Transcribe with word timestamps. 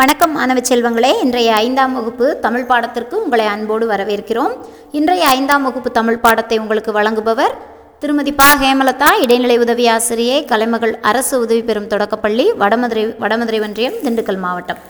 வணக்கம் 0.00 0.34
மாணவ 0.36 0.58
செல்வங்களே. 0.68 1.08
இன்றைய 1.22 1.54
ஐந்தாம் 1.54 1.94
வகுப்பு 1.94 2.26
தமிழ் 2.44 2.66
பாடத்திற்கு 2.68 3.14
உங்களை 3.22 3.46
அன்போடு 3.52 3.84
வரவேற்கிறோம். 3.92 4.52
இன்றைய 4.98 5.22
ஐந்தாம் 5.28 5.64
வகுப்பு 5.66 5.90
தமிழ் 5.96 6.18
பாடத்தை 6.24 6.56
உங்களுக்கு 6.58 6.92
வழங்குபவர் 6.98 7.54
திருமதி 8.02 8.32
பா. 8.32 8.46
ஹேமலதா 8.62 9.08
இடைநிலை 9.24 9.56
உதவி 9.64 9.86
ஆசிரியை 9.94 10.38
கலைமகள் 10.52 10.94
அரசு 11.10 11.34
உதவி 11.44 11.62
பெறும் 11.62 11.90
தொடக்கப்பள்ளி 11.92 12.46
வடமதுரை 12.62 13.04
வடமதுரை 13.24 13.60
ஒன்றியம் 13.66 13.98
திண்டுக்கல் 14.04 14.40
மாவட்டம். 14.46 14.80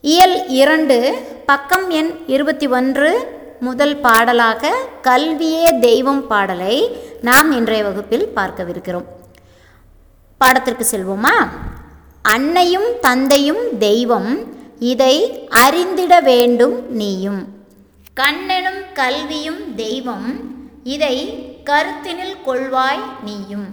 இயல் 0.00 0.36
இரண்டு 0.62 0.98
பக்கம் 1.46 1.88
எண் 2.00 2.12
இருபத்தி 2.36 2.68
ஒன்று 2.78 3.10
முதல் 3.68 3.96
பாடலாக 4.06 4.76
கல்வியே 5.08 5.68
தெய்வம் 5.88 6.26
பாடலை 6.26 6.76
நாம் 7.28 7.52
இன்றைய 7.52 7.84
வகுப்பில் 7.90 8.30
பார்க்கவிருக்கிறோம். 8.38 9.08
பாடத்திற்கு 10.40 10.86
செல்வோமா? 10.94 11.36
அன்னையும் 12.22 12.98
தந்தையும் 13.00 13.78
தெய்வம் 13.78 14.38
இதை 14.78 15.46
அறிந்திட 15.48 16.20
வேண்டும் 16.20 16.92
நீயும். 16.92 17.46
கண்ணனும் 18.14 18.92
கல்வியும் 18.94 19.74
தெய்வம் 19.74 20.40
இதை 20.84 21.16
கருத்தினில் 21.64 22.36
கொள்வாய் 22.46 23.00
நீயும். 23.22 23.66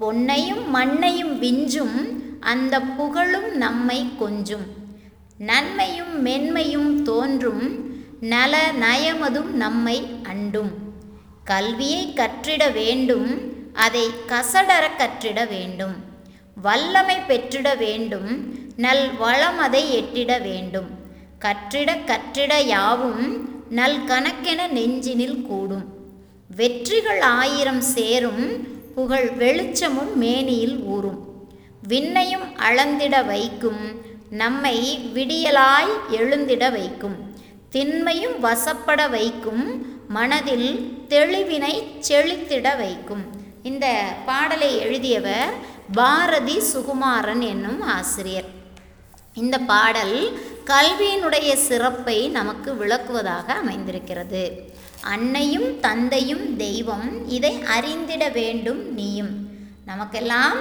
பொன்னையும் 0.00 0.66
மண்ணையும் 0.74 1.42
விஞ்சும் 1.42 2.22
அந்த 2.40 2.80
புகழும் 2.80 3.56
நம்மை 3.56 4.08
கொஞ்சும். 4.18 4.66
நன்மையும் 5.38 6.26
மென்மையும் 6.26 7.02
தோன்றும் 7.02 7.92
நல 8.20 8.72
நயமதும் 8.80 9.50
நம்மை 9.50 10.04
அண்டும். 10.22 10.72
கல்வியை 11.44 12.12
கற்றிட 12.14 12.72
வேண்டும் 12.72 13.52
அதை 13.72 14.10
கசடர 14.28 14.84
கற்றிட 14.98 15.48
வேண்டும். 15.48 16.12
வல்லமை 16.62 17.16
பெற்றிட 17.28 17.74
வேண்டும் 17.74 18.58
நல் 18.76 19.16
வளம் 19.16 19.58
அதை 19.58 20.02
எட்டிட 20.02 20.42
வேண்டும். 20.42 20.88
கற்றிட 21.40 21.96
கற்றிட 22.06 22.62
யாவும் 22.64 23.48
நல் 23.70 24.04
கணக்கென 24.04 24.68
நெஞ்சினில் 24.68 25.42
கூடும். 25.42 25.84
வெற்றிகள் 26.56 27.20
ஆயிரம் 27.20 27.80
சேரும் 27.80 28.66
புகழ் 28.94 29.30
வெளிச்சமும் 29.30 30.16
மேனியில் 30.18 30.78
ஊறும். 30.78 31.20
விண்ணையும் 31.88 32.54
அளந்திட 32.56 33.26
வைக்கும் 33.26 34.02
நம்மை 34.30 34.98
விடியலாய் 35.14 35.94
எழுந்திட 36.10 36.70
வைக்கும். 36.70 37.16
திண்மையும் 37.70 38.40
வசப்பட 38.40 39.08
வைக்கும் 39.08 39.86
மனதில் 40.08 40.98
தெளிவினை 41.08 41.82
செழித்திட 42.08 42.76
வைக்கும். 42.76 43.24
இந்த 43.62 43.86
பாடலை 44.26 44.78
எழுதியவர் 44.78 45.52
பாரதி 45.92 46.58
சுகுமாரன் 46.58 47.40
என்னும் 47.40 47.80
ஆசிரியர். 47.80 48.44
இந்த 49.34 49.58
பாடல் 49.58 50.38
கல்வியினுடைய 50.64 51.54
சிறப்பை 51.54 52.28
நமக்கு 52.28 52.72
விளக்குவதாக 52.72 53.46
அமைந்திருக்கிறது. 53.46 54.72
அன்னையும் 55.02 55.80
தந்தையும் 55.80 56.56
தெய்வம் 56.56 57.28
இதை 57.28 57.62
அறிந்திட 57.62 58.28
வேண்டும் 58.28 58.94
நீயும். 58.94 59.48
நமக்கெல்லாம் 59.84 60.58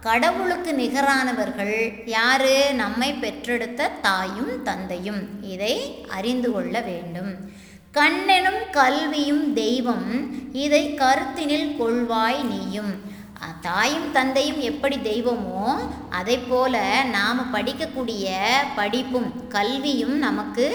கடவுளுக்கு 0.00 0.72
நிகரானவர்கள் 0.72 2.08
யாரு? 2.08 2.70
நம்மை 2.74 3.12
பெற்றெடுத்த 3.12 3.90
தாயும் 4.02 4.62
தந்தையும் 4.62 5.42
இதை 5.42 6.04
அறிந்து 6.08 6.52
கொள்ள 6.52 6.80
வேண்டும். 6.80 7.52
கண்ணெனும் 7.92 8.70
கல்வியும் 8.70 9.52
தெய்வம் 9.52 10.36
இதை 10.52 10.94
கருத்தினில் 10.94 11.76
கொள்வாய் 11.78 12.42
நீயும். 12.42 13.13
தாயும் 13.60 14.12
தந்தையும் 14.12 14.60
எப்படி 14.60 14.96
தெய்வமோ 14.96 15.62
அதை 16.10 16.38
போல 16.38 17.04
நாம் 17.10 17.54
படிக்கக்கூடிய 17.54 18.36
படிப்பும் 18.76 19.48
கல்வியும் 19.48 20.16
நமக்கு 20.18 20.66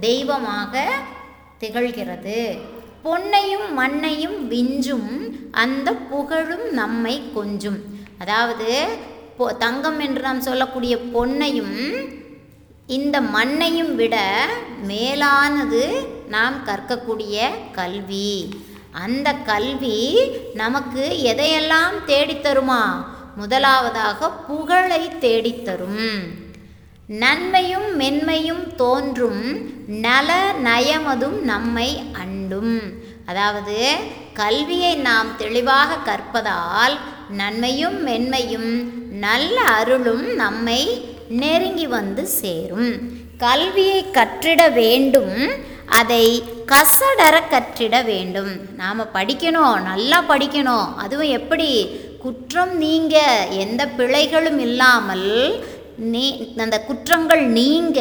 தெய்வமாக 0.00 0.84
திகழ்கிறது. 1.60 2.58
பொன்னையும் 3.04 3.68
மண்ணையும் 3.76 4.38
விஞ்சும் 4.52 5.10
அந்த 5.50 5.92
புகழும் 5.92 6.66
நம்மை 6.70 7.22
கொஞ்சும். 7.34 7.80
அதாவது 8.18 8.70
பொ 9.38 9.46
தங்கம் 9.52 10.00
என்று 10.00 10.22
நாம் 10.22 10.40
சொல்லக்கூடிய 10.40 10.96
பொன்னையும் 11.14 11.74
இந்த 12.86 13.20
மண்ணையும் 13.20 13.94
விட 13.94 14.16
மேலானது 14.86 15.84
நாம் 16.28 16.56
கற்கக்கூடிய 16.66 17.48
கல்வி. 17.72 18.30
அந்த 19.04 19.28
கல்வி 19.50 19.98
நமக்கு 20.54 21.02
எதையெல்லாம் 21.24 21.96
தேடித்தருமா? 22.06 22.82
முதலாவதாக 23.36 24.30
புகழை 24.48 25.02
தேடித்தரும். 25.20 26.04
நன்மையும் 27.06 27.88
மென்மையும் 28.00 28.64
தோன்றும் 28.76 29.42
நல 30.04 30.30
நயமதும் 30.64 31.38
நம்மை 31.52 31.90
அண்டும். 32.22 32.78
அதாவது 33.26 33.78
கல்வியை 34.34 34.94
நாம் 35.08 35.36
தெளிவாக 35.36 35.98
கற்பதால் 36.08 36.96
நன்மையும் 37.40 37.98
மென்மையும் 38.06 38.70
நல்ல 39.26 39.56
அருளும் 39.78 40.26
நம்மை 40.34 40.80
நெருங்கி 41.42 41.86
வந்து 41.86 42.26
சேரும். 42.40 42.90
கல்வியை 43.38 44.00
கற்றிட 44.12 44.60
வேண்டும் 44.72 45.34
அதை 45.86 46.42
கசடர 46.66 47.40
கற்றிட 47.50 48.04
வேண்டும். 48.04 48.74
நாம் 48.76 49.12
படிக்கணும் 49.14 49.82
நல்லா 49.82 50.22
படிக்கணும். 50.28 50.94
அதுவும் 50.94 51.28
எப்படி? 51.28 51.86
குற்றம் 52.20 52.76
நீங்க 52.76 53.46
எந்த 53.50 53.86
பிழைகளும் 53.86 54.58
இல்லாமல் 54.58 55.64
நீ 55.96 56.54
அந்த 56.56 56.80
குற்றங்கள் 56.80 57.44
நீங்க 57.46 58.00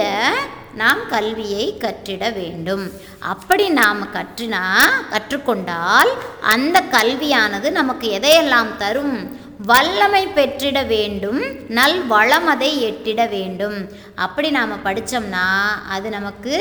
நாம் 0.75 1.07
கல்வியை 1.09 1.78
கற்றிட 1.79 2.34
வேண்டும். 2.34 2.91
அப்படி 3.19 3.69
நாம் 3.69 4.07
கற்றினா 4.13 4.63
கற்றுக்கொண்டால் 5.12 6.12
அந்த 6.41 6.84
கல்வியானது 6.91 7.72
நமக்கு 7.72 8.19
எதையெல்லாம் 8.19 8.78
தரும்? 8.78 9.44
வல்லமை 9.57 10.27
பெற்றிட 10.27 10.83
வேண்டும் 10.88 11.41
நல் 11.67 12.07
வளம் 12.07 12.47
அதை 12.47 12.83
எட்டிட 12.89 13.29
வேண்டும். 13.29 13.89
அப்படி 14.16 14.49
நாம் 14.49 14.83
படித்தோம்னா 14.83 15.47
அது 15.89 16.09
நமக்கு 16.09 16.55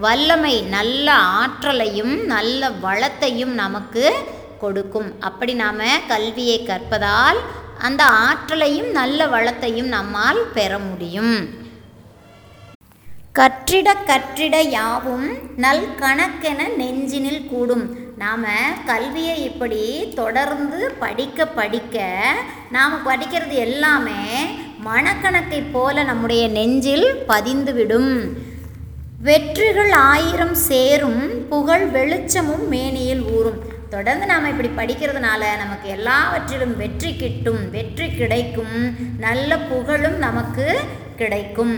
வல்லமை 0.00 0.62
நல்ல 0.62 1.12
ஆற்றலையும் 1.12 2.24
நல்ல 2.24 2.70
வளத்தையும் 2.70 3.54
நமக்கு 3.54 4.12
கொடுக்கும். 4.58 5.20
அப்படி 5.20 5.54
நாம் 5.54 5.82
கல்வியை 6.08 6.64
கற்பதால் 6.64 7.40
அந்த 7.78 8.04
ஆற்றலையும் 8.04 8.90
நல்ல 8.90 9.26
வளத்தையும் 9.26 9.88
நம்மால் 9.88 10.42
பெற 10.52 10.78
முடியும். 10.78 11.34
கற்றிட 13.34 13.88
கற்றிட 14.10 14.56
யாவும் 14.68 15.28
நல் 15.56 15.88
கணக்கென 16.00 16.68
நெஞ்சினில் 16.76 17.46
கூடும். 17.46 17.99
நாம் 18.22 18.44
கல்வியை 18.86 19.36
இப்படி 19.44 19.82
தொடர்ந்து 20.14 20.78
படிக்க 21.02 21.46
படிக்க 21.58 21.96
நாம் 22.70 22.96
படிக்கிறது 23.06 23.54
எல்லாமே 23.66 24.22
மனக்கணக்கை 24.86 25.60
போல 25.72 26.02
நம்முடைய 26.02 26.42
நெஞ்சில் 26.48 27.06
பதிந்துவிடும். 27.28 28.12
வெற்றிகள் 29.22 29.92
ஆயிரம் 29.92 30.54
சேரும் 30.68 31.48
புகழ் 31.48 31.86
வெளிச்சமும் 31.96 32.68
மேனியில் 32.68 33.24
ஊறும். 33.36 33.60
தொடர்ந்து 33.94 34.26
நாம் 34.32 34.50
இப்படி 34.52 34.70
படிக்கிறதுனால 34.80 35.42
நமக்கு 35.62 35.88
எல்லாவற்றிலும் 35.88 36.76
வெற்றி 36.76 37.16
கிட்டும் 37.16 37.62
வெற்றி 37.70 38.08
கிடைக்கும் 38.10 38.76
நல்ல 39.18 39.58
புகழும் 39.72 40.18
நமக்கு 40.26 40.68
கிடைக்கும். 41.16 41.76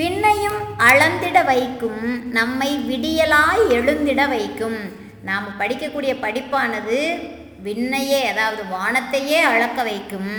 விண்ணையும் 0.00 0.60
அளந்திட 0.90 1.38
வைக்கும் 1.52 2.04
நம்மை 2.32 2.70
விடியலாய் 2.90 3.64
எழுந்திட 3.78 4.22
வைக்கும். 4.28 5.02
நாம் 5.24 5.54
படிக்கக்கூடிய 5.58 6.12
படிப்பானது 6.24 6.98
விண்ணையே 7.64 8.20
அதாவது 8.22 8.62
வானத்தையே 8.76 9.40
அளக்க 9.52 9.82
வைக்கும். 9.82 10.32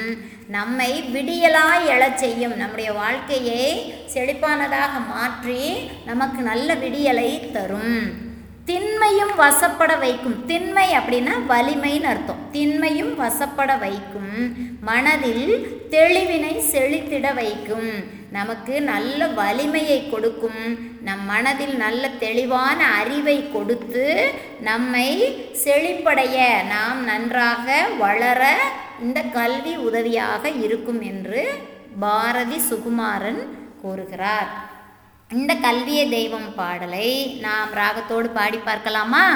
நம்மை 0.47 0.91
விடியலாய் 1.13 1.85
எழச் 1.85 2.19
செய்யும். 2.23 2.55
நம்முடைய 2.57 2.91
வாழ்க்கையை 2.93 3.93
செழிப்பானதாக 4.13 4.93
மாற்றி 5.07 5.89
நமக்கு 6.05 6.41
நல்ல 6.41 6.75
விடியலை 6.75 7.51
தரும். 7.51 8.23
திண்மையும் 8.65 9.33
வசப்பட 9.39 9.97
வைக்கும். 9.99 10.45
திண்மை 10.45 10.87
அப்படின்னா 10.97 11.33
வலிமைன்னு 11.49 12.09
அர்த்தம். 12.13 12.51
திண்மையும் 12.51 13.13
வசப்பட 13.15 13.79
வைக்கும். 13.79 14.33
மனதில் 14.81 15.47
தெளிவினை 15.89 16.53
செழித்திட 16.73 17.33
வைக்கும். 17.33 17.89
நமக்கு 18.37 18.75
நல்ல 18.91 19.27
வலிமையை 19.39 19.99
கொடுக்கும். 20.11 20.63
நம் 21.07 21.23
மனதில் 21.31 21.75
நல்ல 21.83 22.03
தெளிவான 22.23 22.79
அறிவை 22.99 23.37
கொடுத்து 23.55 24.05
நம்மை 24.69 25.07
செழிப்படைய 25.63 26.37
நாம் 26.73 27.01
நன்றாக 27.11 27.67
வளர 28.03 28.43
இந்த 29.05 29.19
கல்வி 29.37 29.73
உதவியாக 29.87 30.43
இருக்கும் 30.65 31.01
என்று 31.11 31.43
பாரதி 32.05 32.59
சுகுமாரன் 32.69 33.41
கூறுகிறார். 33.81 34.49
இந்த 35.29 35.51
கல்விய 35.65 36.01
தெய்வம் 36.17 36.49
பாடலை 36.59 37.09
நாம் 37.45 37.71
ராகத்தோடு 37.81 38.29
பாடி 38.39 38.59
பார்க்கலாமா? 38.65 39.27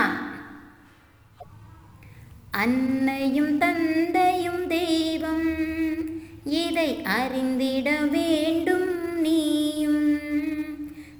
அன்னையும் 2.63 3.54
தந்தையும் 3.63 4.63
தெய்வம் 4.78 5.48
இதை 6.62 6.90
அறிந்திட 7.18 7.90
வேண்டும். 8.13 8.69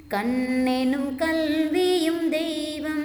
கண்ணெனும் 0.10 1.16
கல்வியும் 1.16 2.30
தெய்வம். 2.30 3.04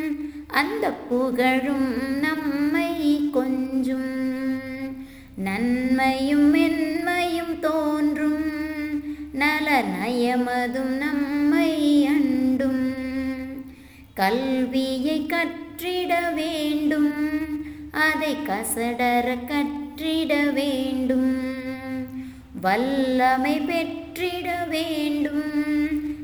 அந்த 0.47 0.91
புகழும் 0.91 2.19
நம்மை 2.19 3.31
கொஞ்சும். 3.33 4.57
நன்மையும் 5.37 6.55
மென்மையும் 6.55 7.59
தோன்றும். 7.61 8.45
நல 9.33 9.83
நயமதும் 9.83 10.97
நம்மை 10.97 12.07
அண்டும். 12.07 12.95
கல்வியை 14.15 15.27
கற்றிட 15.27 16.35
வேண்டும். 16.35 17.58
அதை 17.99 18.37
கசடர 18.47 19.37
கற்றிட 19.49 20.53
வேண்டும். 20.53 21.43
வல்லமை 22.61 23.61
பெற்றிட 23.61 24.67
வேண்டும். 24.69 25.43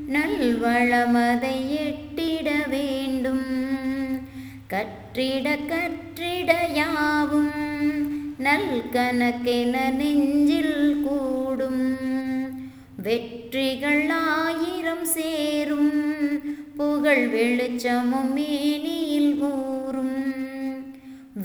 நல்வளமதை 0.09 1.55
எட்டிட 1.85 2.49
வேண்டும். 2.69 3.45
கற்றிட 4.69 5.57
கற்றிட 5.71 6.51
யாவும் 6.73 7.53
நல் 8.37 8.83
கணக்கென 8.91 9.89
நெஞ்சில் 9.89 11.03
கூடும். 11.03 11.97
வெற்றிகள் 13.03 14.09
ஆயிரம் 14.09 15.05
சேரும். 15.05 15.93
புகழ் 16.75 17.27
வெளிச்சமும் 17.27 18.33
மேனி 18.33 19.04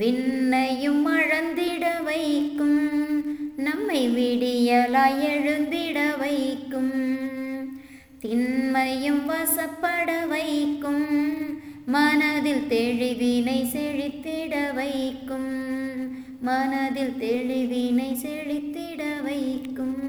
விண்ணையும் 0.01 1.05
அழந்திட 1.05 2.03
வைக்கும். 2.03 2.79
நம்மை 3.57 3.99
விடியலாய் 4.09 5.21
எழுந்திட 5.21 6.17
வைக்கும். 6.17 7.19
திண்மையும் 8.19 9.25
வசப்பட 9.25 10.25
வைக்கும். 10.25 11.05
மனதில் 11.85 12.67
தெளிவினை 12.67 13.63
செழித்திட 13.63 14.73
வைக்கும். 14.73 15.49
மனதில் 16.41 17.15
தெளிவினை 17.19 18.13
செழித்திட 18.13 19.21
வைக்கும். 19.23 19.99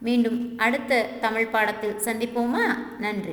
மீண்டும் 0.00 0.58
அடுத்த 0.58 1.08
தமிழ் 1.20 1.46
பாடத்தில் 1.46 2.04
சந்திப்போமா? 2.04 2.64
நன்றி. 2.98 3.32